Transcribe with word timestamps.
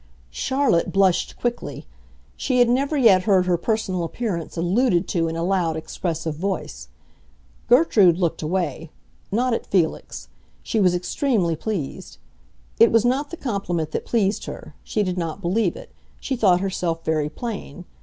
Charlotte 0.31 0.91
blushed 0.91 1.37
quickly; 1.37 1.85
she 2.35 2.57
had 2.57 2.67
never 2.67 2.97
yet 2.97 3.25
heard 3.25 3.45
her 3.45 3.55
personal 3.55 4.03
appearance 4.03 4.57
alluded 4.57 5.07
to 5.07 5.27
in 5.27 5.35
a 5.35 5.43
loud, 5.43 5.77
expressive 5.77 6.33
voice. 6.33 6.87
Gertrude 7.67 8.17
looked 8.17 8.41
away—not 8.41 9.53
at 9.53 9.67
Felix; 9.67 10.27
she 10.63 10.79
was 10.79 10.95
extremely 10.95 11.55
pleased. 11.55 12.17
It 12.79 12.91
was 12.91 13.05
not 13.05 13.29
the 13.29 13.37
compliment 13.37 13.91
that 13.91 14.07
pleased 14.07 14.45
her; 14.45 14.73
she 14.83 15.03
did 15.03 15.19
not 15.19 15.39
believe 15.39 15.75
it; 15.75 15.91
she 16.19 16.35
thought 16.35 16.61
herself 16.61 17.05
very 17.05 17.29
plain. 17.29 17.85